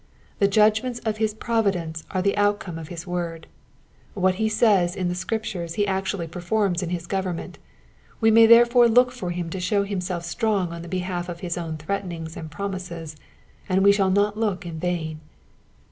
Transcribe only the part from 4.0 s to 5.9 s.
what he says in the Scriptures ne